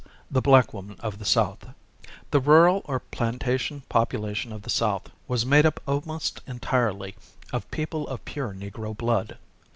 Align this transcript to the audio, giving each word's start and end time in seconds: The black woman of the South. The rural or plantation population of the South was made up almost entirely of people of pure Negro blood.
The 0.31 0.41
black 0.41 0.73
woman 0.73 0.95
of 1.01 1.19
the 1.19 1.25
South. 1.25 1.63
The 2.31 2.39
rural 2.39 2.81
or 2.85 3.01
plantation 3.01 3.83
population 3.87 4.51
of 4.51 4.63
the 4.63 4.69
South 4.71 5.11
was 5.27 5.45
made 5.45 5.63
up 5.63 5.79
almost 5.87 6.41
entirely 6.47 7.13
of 7.53 7.69
people 7.69 8.07
of 8.07 8.25
pure 8.25 8.51
Negro 8.51 8.97
blood. 8.97 9.37